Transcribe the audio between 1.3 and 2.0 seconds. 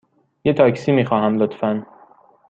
لطفاً.